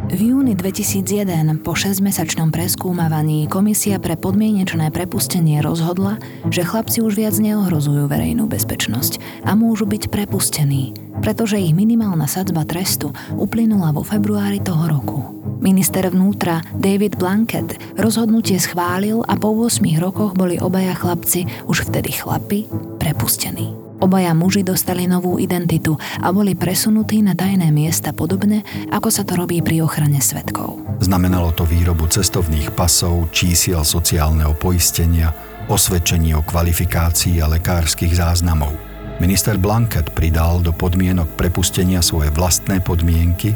[0.05, 6.21] V júni 2001 po 6-mesačnom preskúmavaní Komisia pre podmienečné prepustenie rozhodla,
[6.53, 10.93] že chlapci už viac neohrozujú verejnú bezpečnosť a môžu byť prepustení,
[11.25, 15.19] pretože ich minimálna sadzba trestu uplynula vo februári toho roku.
[15.65, 22.13] Minister vnútra David Blanket rozhodnutie schválil a po 8 rokoch boli obaja chlapci, už vtedy
[22.13, 22.69] chlapi,
[23.01, 23.84] prepustení.
[24.03, 29.39] Obaja muži dostali novú identitu a boli presunutí na tajné miesta podobne, ako sa to
[29.39, 30.83] robí pri ochrane svetkov.
[30.99, 35.31] Znamenalo to výrobu cestovných pasov, čísiel sociálneho poistenia,
[35.71, 38.75] osvedčení o kvalifikácii a lekárskych záznamov.
[39.23, 43.55] Minister Blanket pridal do podmienok prepustenia svoje vlastné podmienky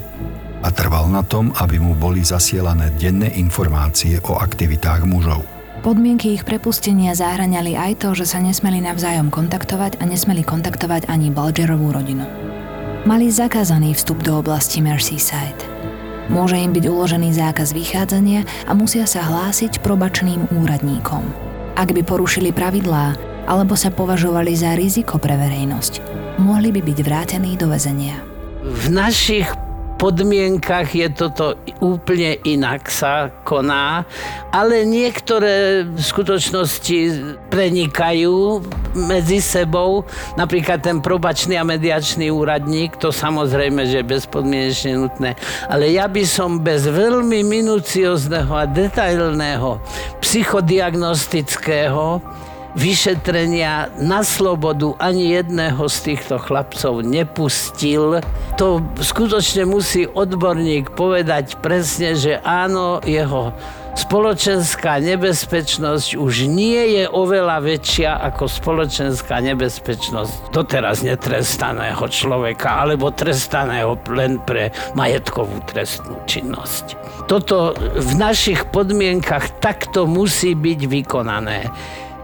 [0.63, 5.58] a trval na tom, aby mu boli zasielané denné informácie o aktivitách mužov.
[5.79, 11.31] Podmienky ich prepustenia zahraňali aj to, že sa nesmeli navzájom kontaktovať a nesmeli kontaktovať ani
[11.31, 12.27] Balgerovú rodinu.
[13.07, 15.63] Mali zakázaný vstup do oblasti Merseyside.
[16.29, 21.23] Môže im byť uložený zákaz vychádzania a musia sa hlásiť probačným úradníkom.
[21.79, 23.15] Ak by porušili pravidlá
[23.47, 26.03] alebo sa považovali za riziko pre verejnosť,
[26.43, 28.19] mohli by byť vrátení do väzenia.
[28.67, 29.49] V našich
[29.99, 34.07] podmienkach je toto úplne inak sa koná,
[34.55, 36.99] ale niektoré v skutočnosti
[37.51, 38.63] prenikajú
[38.95, 40.07] medzi sebou.
[40.39, 45.35] Napríklad ten probačný a mediačný úradník, to samozrejme, že je bezpodmienečne nutné.
[45.67, 49.83] Ale ja by som bez veľmi minuciozného a detailného
[50.23, 52.23] psychodiagnostického
[52.79, 58.23] vyšetrenia na slobodu ani jedného z týchto chlapcov nepustil.
[58.55, 63.51] To skutočne musí odborník povedať presne, že áno, jeho
[63.99, 73.99] spoločenská nebezpečnosť už nie je oveľa väčšia ako spoločenská nebezpečnosť doteraz netrestaného človeka alebo trestaného
[74.15, 76.95] len pre majetkovú trestnú činnosť.
[77.27, 81.67] Toto v našich podmienkach takto musí byť vykonané.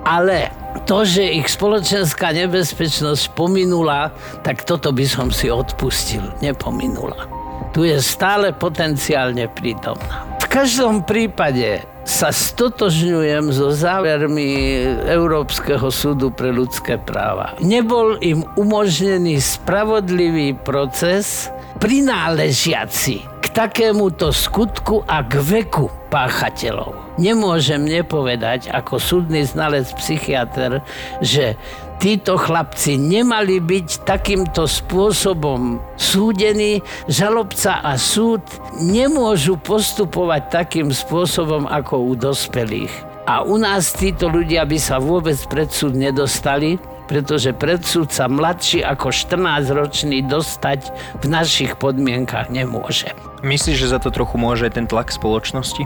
[0.05, 0.53] Ale
[0.85, 4.13] to, že ich spoločenská nebezpečnosť pominula,
[4.45, 6.21] tak toto by som si odpustil.
[6.45, 7.25] Nepominula.
[7.73, 10.29] Tu je stále potenciálne prítomná.
[10.45, 14.77] V každom prípade sa stotožňujem so závermi
[15.09, 17.57] Európskeho súdu pre ľudské práva.
[17.65, 21.49] Nebol im umožnený spravodlivý proces
[21.81, 27.17] prináležiaci takémuto skutku a k veku páchateľov.
[27.23, 30.83] Nemôžem nepovedať ako súdny znalec psychiatr,
[31.23, 31.55] že
[32.03, 36.83] títo chlapci nemali byť takýmto spôsobom súdení.
[37.07, 38.43] Žalobca a súd
[38.83, 42.93] nemôžu postupovať takým spôsobom ako u dospelých.
[43.31, 49.15] A u nás títo ľudia by sa vôbec pred súd nedostali, pretože predsudca mladší ako
[49.15, 50.91] 14-ročný dostať
[51.23, 53.15] v našich podmienkach nemôže.
[53.45, 55.85] Myslíš, že za to trochu môže ten tlak spoločnosti?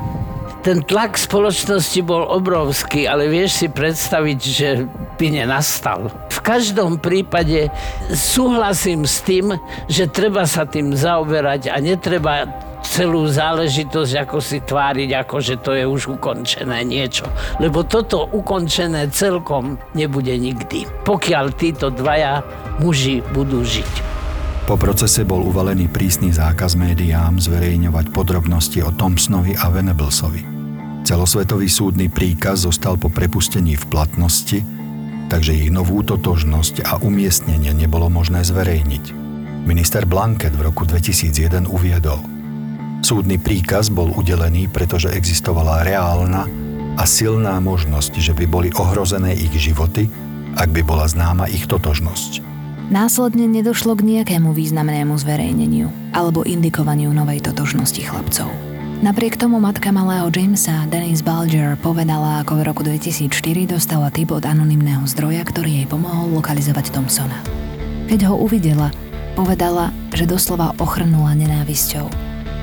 [0.62, 4.68] Ten tlak spoločnosti bol obrovský, ale vieš si predstaviť, že
[5.18, 6.06] by nenastal.
[6.30, 7.66] V každom prípade
[8.14, 9.58] súhlasím s tým,
[9.90, 12.46] že treba sa tým zaoberať a netreba
[12.86, 17.26] celú záležitosť ako si tváriť, ako že to je už ukončené niečo.
[17.58, 20.86] Lebo toto ukončené celkom nebude nikdy.
[21.02, 22.46] Pokiaľ títo dvaja
[22.78, 24.17] muži budú žiť.
[24.68, 30.44] Po procese bol uvalený prísny zákaz médiám zverejňovať podrobnosti o Thompsonovi a Venablesovi.
[31.08, 34.60] Celosvetový súdny príkaz zostal po prepustení v platnosti,
[35.32, 39.16] takže ich novú totožnosť a umiestnenie nebolo možné zverejniť.
[39.64, 42.20] Minister Blanket v roku 2001 uviedol–
[42.98, 46.50] Súdny príkaz bol udelený, pretože existovala reálna
[46.98, 50.10] a silná možnosť, že by boli ohrozené ich životy,
[50.58, 52.47] ak by bola známa ich totožnosť.
[52.88, 58.48] Následne nedošlo k nejakému významnému zverejneniu alebo indikovaniu novej totožnosti chlapcov.
[59.04, 64.40] Napriek tomu matka malého Jamesa, Denise Balger, povedala, ako v roku 2004 dostala typ od
[64.40, 67.36] anonymného zdroja, ktorý jej pomohol lokalizovať Thompsona.
[68.08, 68.88] Keď ho uvidela,
[69.36, 72.08] povedala, že doslova ochrnula nenávisťou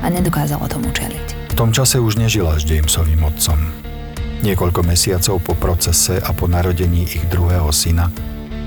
[0.02, 1.54] a nedokázala tomu čeliť.
[1.54, 3.62] V tom čase už nežila s Jamesovým otcom.
[4.42, 8.10] Niekoľko mesiacov po procese a po narodení ich druhého syna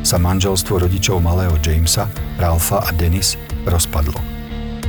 [0.03, 2.07] sa manželstvo rodičov malého Jamesa,
[2.39, 4.19] Ralfa a Dennis rozpadlo.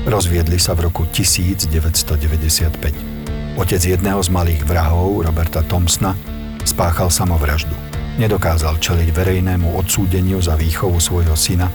[0.08, 3.58] Rozviedli sa v roku 1995.
[3.60, 6.16] Otec jedného z malých vrahov, Roberta Thompsona,
[6.64, 7.74] spáchal samovraždu.
[8.16, 11.68] Nedokázal čeliť verejnému odsúdeniu za výchovu svojho syna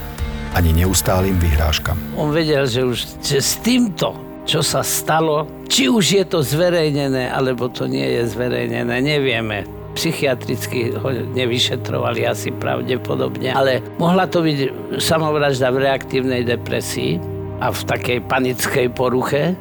[0.55, 1.99] ani neustálým vyhrážkam.
[2.15, 5.49] On vedel, že už že s týmto čo sa stalo.
[5.65, 9.65] Či už je to zverejnené, alebo to nie je zverejnené, nevieme.
[9.95, 14.57] Psychiatricky ho nevyšetrovali asi pravdepodobne, ale mohla to byť
[14.99, 17.17] samovražda v reaktívnej depresii
[17.63, 19.55] a v takej panickej poruche,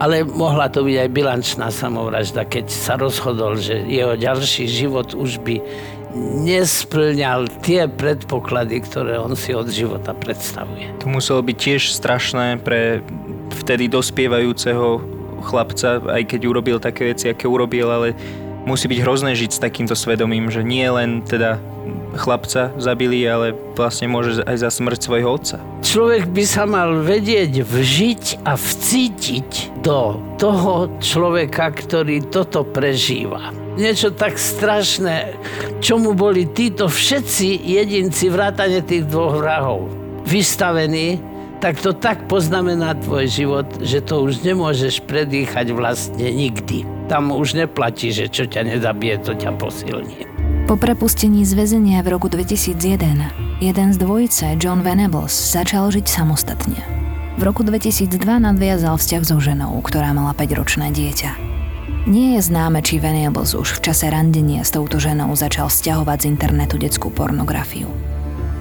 [0.00, 5.44] ale mohla to byť aj bilančná samovražda, keď sa rozhodol, že jeho ďalší život už
[5.44, 5.60] by
[6.16, 10.88] nesplňal tie predpoklady, ktoré on si od života predstavuje.
[11.04, 13.04] To muselo byť tiež strašné pre
[13.60, 15.00] vtedy dospievajúceho
[15.44, 18.16] chlapca, aj keď urobil také veci, aké urobil, ale
[18.66, 21.62] musí byť hrozné žiť s takýmto svedomím, že nie len teda
[22.18, 25.56] chlapca zabili, ale vlastne môže aj za smrť svojho otca.
[25.86, 33.54] Človek by sa mal vedieť vžiť a vcítiť do toho človeka, ktorý toto prežíva.
[33.76, 35.36] Niečo tak strašné,
[35.84, 39.92] čomu boli títo všetci jedinci vrátane tých dvoch vrahov
[40.26, 41.20] vystavení,
[41.60, 46.95] tak to tak poznamená tvoj život, že to už nemôžeš predýchať vlastne nikdy.
[47.06, 50.26] Tam už neplatí, že čo ťa nezabije, to ťa posilní.
[50.66, 56.82] Po prepustení z väzenia v roku 2001 jeden z dvojice, John Venables, začal žiť samostatne.
[57.38, 61.30] V roku 2002 nadviazal vzťah so ženou, ktorá mala 5-ročné dieťa.
[62.10, 66.28] Nie je známe, či Venables už v čase randenia s touto ženou začal stiahovať z
[66.34, 67.86] internetu detskú pornografiu.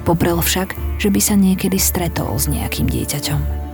[0.06, 3.65] Poprel však, že by sa niekedy stretol s nejakým dieťaťom.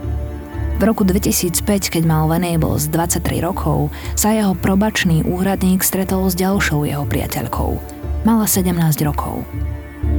[0.81, 1.61] V roku 2005,
[1.93, 7.77] keď mal Venables 23 rokov, sa jeho probačný úhradník stretol s ďalšou jeho priateľkou.
[8.25, 8.73] Mala 17
[9.05, 9.45] rokov.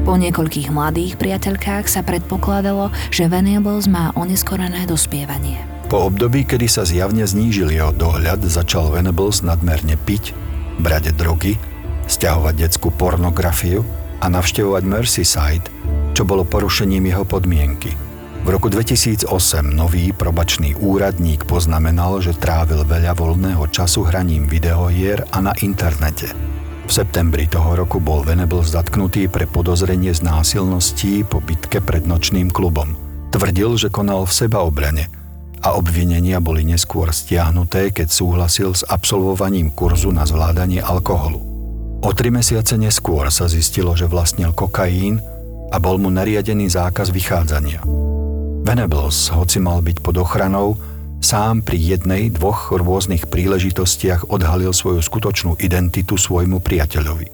[0.07, 5.59] Po niekoľkých mladých priateľkách sa predpokladalo, že Venables má oneskorené dospievanie.
[5.91, 10.31] Po období, kedy sa zjavne znížil jeho dohľad, začal Venables nadmerne piť,
[10.79, 11.59] brať drogy,
[12.07, 13.83] stiahovať detskú pornografiu–
[14.23, 15.67] a navštevovať Merseyside,
[16.15, 18.12] čo bolo porušením jeho podmienky.
[18.43, 19.31] V roku 2008
[19.71, 26.35] nový probačný úradník poznamenal, že trávil veľa voľného času hraním videohier a na internete.
[26.83, 32.51] V septembri toho roku bol Venables zatknutý pre podozrenie z násilností po bitke pred nočným
[32.51, 32.99] klubom.
[33.31, 35.07] Tvrdil, že konal v sebaobrane
[35.63, 41.39] a obvinenia boli neskôr stiahnuté, keď súhlasil s absolvovaním kurzu na zvládanie alkoholu.
[42.03, 45.23] O tri mesiace neskôr sa zistilo, že vlastnil kokain
[45.71, 48.12] a bol mu nariadený zákaz vychádzania.
[48.63, 50.79] Venables, hoci mal byť pod ochranou,
[51.19, 57.27] sám pri jednej, dvoch rôznych príležitostiach odhalil svoju skutočnú identitu svojmu priateľovi.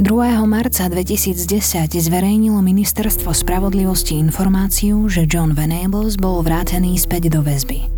[0.48, 7.92] marca 2010 zverejnilo Ministerstvo spravodlivosti informáciu, že John Venables bol vrátený späť do väzby.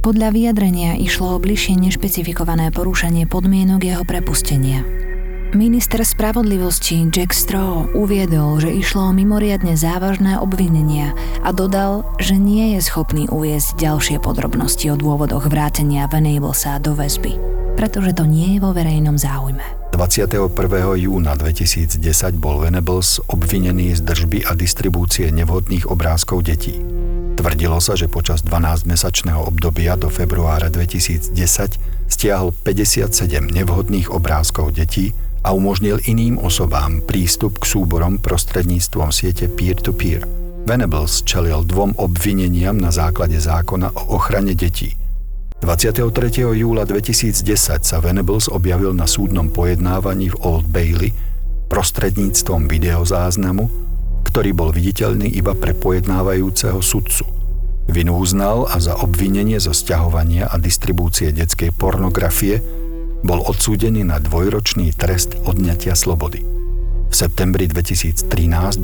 [0.00, 5.07] Podľa vyjadrenia išlo o bližšie nešpecifikované porušenie podmienok jeho prepustenia.
[5.56, 12.76] Minister spravodlivosti Jack Straw uviedol, že išlo o mimoriadne závažné obvinenia a dodal, že nie
[12.76, 17.40] je schopný uviezť ďalšie podrobnosti o dôvodoch vrátenia Venablesa do väzby,
[17.80, 19.64] pretože to nie je vo verejnom záujme.
[19.96, 20.52] 21.
[21.00, 21.96] júna 2010
[22.36, 26.76] bol Venables obvinený z držby a distribúcie nevhodných obrázkov detí.
[27.40, 31.32] Tvrdilo sa, že počas 12-mesačného obdobia do februára 2010
[32.04, 33.16] stiahol 57
[33.48, 35.16] nevhodných obrázkov detí,
[35.48, 40.28] a umožnil iným osobám prístup k súborom prostredníctvom siete peer-to-peer.
[40.68, 44.92] Venables čelil dvom obvineniam na základe zákona o ochrane detí.
[45.64, 46.04] 23.
[46.52, 47.48] júla 2010
[47.80, 51.16] sa Venables objavil na súdnom pojednávaní v Old Bailey
[51.72, 53.72] prostredníctvom videozáznamu,
[54.28, 57.24] ktorý bol viditeľný iba pre pojednávajúceho sudcu.
[57.88, 62.60] Vinu uznal a za obvinenie zo sťahovania a distribúcie detskej pornografie
[63.22, 66.42] bol odsúdený na dvojročný trest odňatia slobody.
[67.08, 68.28] V septembri 2013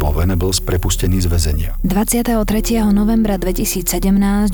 [0.00, 1.70] bol Venables prepustený z väzenia.
[1.84, 2.40] 23.
[2.88, 3.84] novembra 2017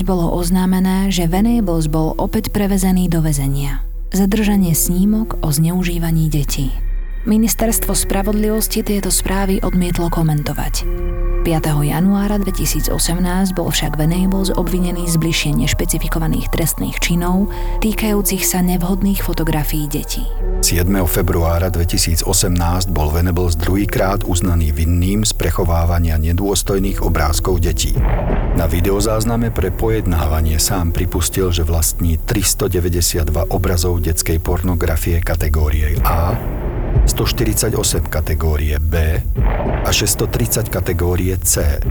[0.03, 3.79] bolo oznámené, že Venables bol opäť prevezený do väzenia.
[4.11, 6.75] Zadržanie snímok o zneužívaní detí.
[7.21, 10.89] Ministerstvo spravodlivosti tieto správy odmietlo komentovať.
[11.45, 11.45] 5.
[11.85, 12.89] januára 2018
[13.53, 17.53] bol však Venables obvinený z bližšie nešpecifikovaných trestných činov
[17.85, 20.25] týkajúcich sa nevhodných fotografií detí.
[20.65, 20.89] 7.
[21.05, 22.25] februára 2018
[22.89, 27.93] bol Venables druhýkrát uznaný vinným z prechovávania nedôstojných obrázkov detí.
[28.57, 36.33] Na videozázname pre pojednávanie sám pripustil, že vlastní 392 obrazov detskej pornografie kategórie A
[37.05, 39.19] 148 kategórie B
[39.85, 41.81] a 630 kategórie C.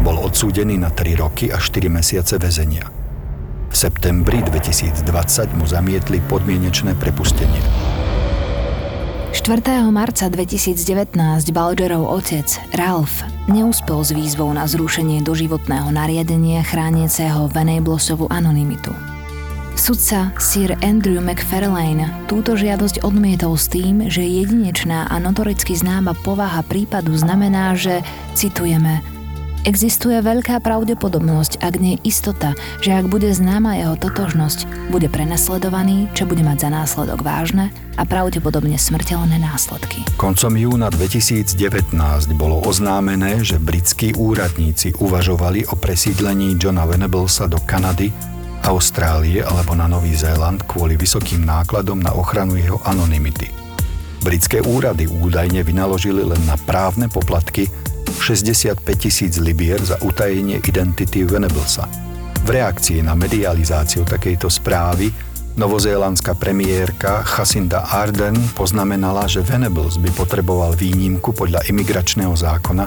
[0.00, 2.88] Bol odsúdený na 3 roky a 4 mesiace väzenia.
[3.68, 5.04] V septembri 2020
[5.58, 7.60] mu zamietli podmienečné prepustenie.
[9.36, 9.60] 4.
[9.92, 11.12] marca 2019
[11.52, 19.17] Balgerov otec, Ralph, neúspel s výzvou na zrušenie doživotného nariadenia chránieceho Venablesovú anonymitu.
[19.78, 26.66] Sudca Sir Andrew McFarlane túto žiadosť odmietol s tým, že jedinečná a notoricky známa povaha
[26.66, 28.02] prípadu znamená, že,
[28.34, 29.06] citujeme,
[29.66, 36.30] Existuje veľká pravdepodobnosť, ak nie istota, že ak bude známa jeho totožnosť, bude prenasledovaný, čo
[36.30, 40.06] bude mať za následok vážne a pravdepodobne smrteľné následky.
[40.14, 41.58] Koncom júna 2019
[42.38, 49.86] bolo oznámené, že britskí úradníci uvažovali o presídlení Johna Venablesa do Kanady Austrálie alebo na
[49.86, 53.50] Nový Zéland kvôli vysokým nákladom na ochranu jeho anonymity.
[54.18, 57.70] Britské úrady údajne vynaložili len na právne poplatky
[58.18, 61.86] 65 tisíc libier za utajenie identity Venablesa.
[62.42, 65.10] V reakcii na medializáciu takejto správy
[65.58, 72.84] novozélandská premiérka Jacinda Arden poznamenala, že Venables by potreboval výnimku podľa imigračného zákona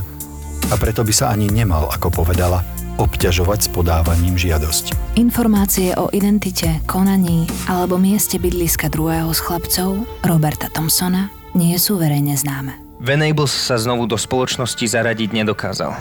[0.71, 2.63] a preto by sa ani nemal, ako povedala,
[2.99, 4.91] obťažovať s podávaním žiadosti.
[5.15, 12.35] Informácie o identite, konaní alebo mieste bydliska druhého z chlapcov, Roberta Thompsona, nie sú verejne
[12.35, 12.75] známe.
[13.01, 15.97] Venables sa znovu do spoločnosti zaradiť nedokázal.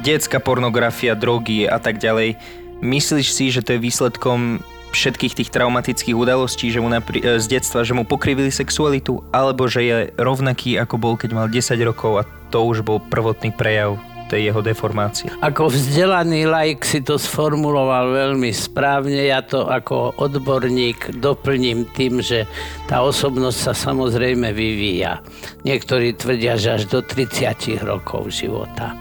[0.00, 2.40] Detská pornografia, drogy a tak ďalej.
[2.80, 7.60] Myslíš si, že to je výsledkom všetkých tých traumatických udalostí že mu napri- e, z
[7.60, 12.24] detstva, že mu pokrivili sexualitu, alebo že je rovnaký ako bol, keď mal 10 rokov
[12.24, 15.32] a to už bol prvotný prejav tej jeho deformácie.
[15.40, 19.32] Ako vzdelaný laik si to sformuloval veľmi správne.
[19.32, 22.44] Ja to ako odborník doplním tým, že
[22.84, 25.24] tá osobnosť sa samozrejme vyvíja.
[25.64, 28.92] Niektorí tvrdia, že až do 30 rokov života.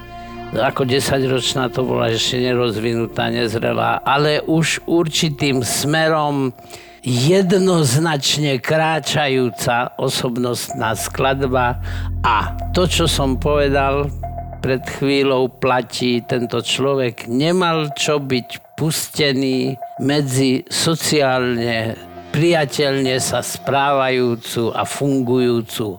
[0.55, 6.55] Ako 10-ročná to bola ešte nerozvinutá, nezrelá, ale už určitým smerom
[7.03, 11.83] jednoznačne kráčajúca osobnostná skladba
[12.23, 14.11] a to, čo som povedal
[14.59, 21.97] pred chvíľou platí, tento človek nemal čo byť pustený medzi sociálne
[22.29, 25.97] priateľne sa správajúcu a fungujúcu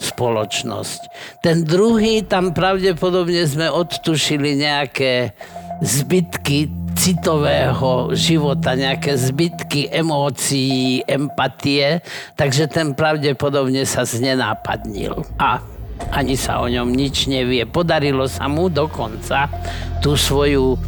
[0.00, 1.00] spoločnosť.
[1.44, 5.34] Ten druhý, tam pravdepodobne sme odtušili nejaké
[5.80, 12.04] zbytky citového života, nejaké zbytky emócií, empatie,
[12.36, 15.24] takže ten pravdepodobne sa znenápadnil.
[15.40, 15.64] A
[16.08, 17.68] ani sa o ňom nič nevie.
[17.68, 19.52] Podarilo sa mu dokonca
[20.00, 20.80] tú svoju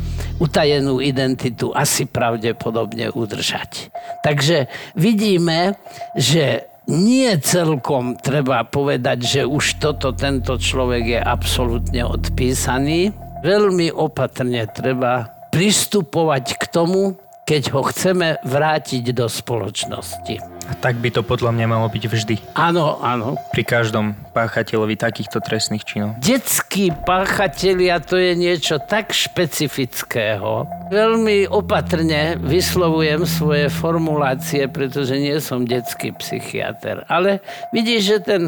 [0.42, 3.92] utajenú identitu asi pravdepodobne udržať.
[4.26, 4.66] Takže
[4.98, 5.78] vidíme,
[6.18, 13.14] že nie celkom treba povedať, že už toto tento človek je absolútne odpísaný.
[13.46, 17.14] Veľmi opatrne treba pristupovať k tomu,
[17.46, 20.51] keď ho chceme vrátiť do spoločnosti.
[20.72, 22.56] A tak by to podľa mňa malo byť vždy.
[22.56, 23.36] Áno, áno.
[23.52, 26.16] Pri každom páchateľovi takýchto trestných činov.
[26.24, 30.64] Detskí páchatelia to je niečo tak špecifického.
[30.88, 37.04] Veľmi opatrne vyslovujem svoje formulácie, pretože nie som detský psychiatr.
[37.04, 37.44] Ale
[37.76, 38.42] vidíš, že ten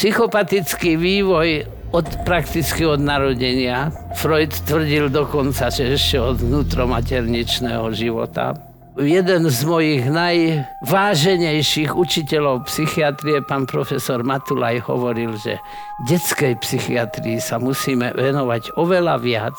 [0.00, 3.92] psychopatický vývoj od prakticky od narodenia.
[4.16, 8.56] Freud tvrdil dokonca, že ešte od vnútromaterničného života
[8.96, 15.60] jeden z mojich najváženejších učiteľov psychiatrie, pán profesor Matulaj, hovoril, že
[16.08, 19.56] detskej psychiatrii sa musíme venovať oveľa viac,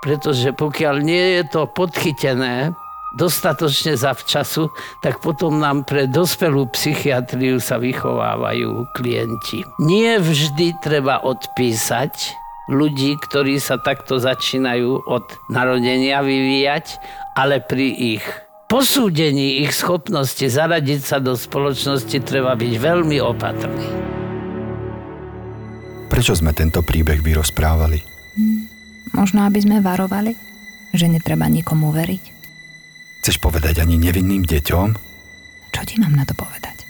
[0.00, 2.72] pretože pokiaľ nie je to podchytené
[3.16, 4.72] dostatočne zavčasu,
[5.04, 9.64] tak potom nám pre dospelú psychiatriu sa vychovávajú klienti.
[9.80, 12.12] Nie vždy treba odpísať
[12.68, 17.00] ľudí, ktorí sa takto začínajú od narodenia vyvíjať,
[17.32, 18.24] ale pri ich
[18.68, 23.88] posúdení ich schopnosti zaradiť sa do spoločnosti treba byť veľmi opatrný.
[26.12, 28.04] Prečo sme tento príbeh vyrozprávali?
[28.36, 28.62] Hm,
[29.16, 30.36] možno, aby sme varovali,
[30.92, 32.36] že netreba nikomu veriť.
[33.24, 34.88] Chceš povedať ani nevinným deťom?
[35.72, 36.84] Čo ti mám na to povedať?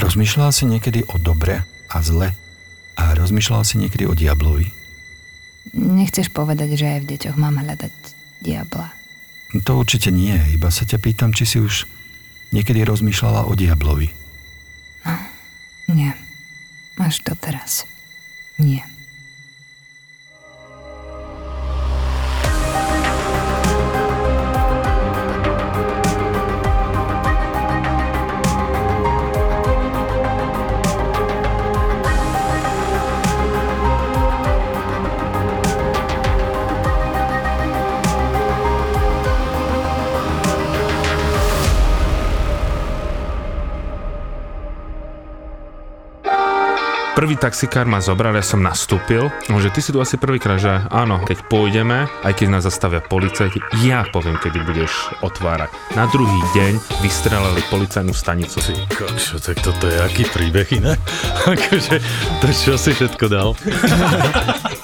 [0.00, 2.36] Rozmýšľal si niekedy o dobre a zle?
[2.94, 4.68] A rozmýšľal si niekedy o diablovi?
[5.74, 7.94] Nechceš povedať, že aj v deťoch mám hľadať
[8.44, 9.03] diabla.
[9.54, 11.86] To určite nie, iba sa ťa pýtam, či si už
[12.50, 14.10] niekedy rozmýšľala o diablovi.
[15.06, 15.14] No,
[15.94, 16.10] nie.
[16.98, 17.86] Až doteraz.
[18.58, 18.82] Nie.
[47.34, 51.18] Prvý taxikár ma zobral, ja som nastúpil, že ty si tu asi prvýkrát, že áno,
[51.18, 55.66] keď pôjdeme, aj keď nás zastavia policajti, ja poviem, kedy budeš otvárať.
[55.98, 58.62] Na druhý deň vystrelali policajnú stanicu.
[58.62, 61.02] Ty kokšo, tak toto je aký príbeh inak?
[61.58, 61.98] akože,
[62.38, 63.58] to čo si všetko dal?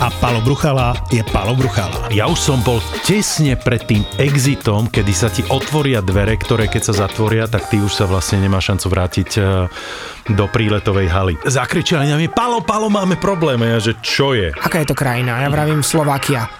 [0.00, 2.08] a Palo Bruchala je Palo Bruchala.
[2.08, 6.82] Ja už som bol tesne pred tým exitom, kedy sa ti otvoria dvere, ktoré keď
[6.88, 9.40] sa zatvoria, tak ty už sa vlastne nemá šancu vrátiť e,
[10.32, 11.34] do príletovej haly.
[11.44, 13.60] Zakričali na mňa, Palo, Palo, máme problém.
[13.60, 14.48] A ja, že čo je?
[14.56, 15.44] Aká je to krajina?
[15.44, 16.59] Ja vravím Slovakia.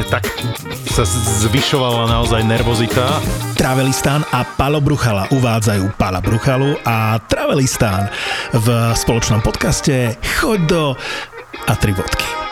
[0.07, 0.25] tak
[0.89, 1.03] sa
[1.45, 3.21] zvyšovala naozaj nervozita.
[3.57, 6.23] Travelistán a Palo Bruchala uvádzajú Pala
[6.85, 8.09] a Travelistán
[8.55, 10.83] v spoločnom podcaste Choď do
[11.67, 12.50] a tri vodky.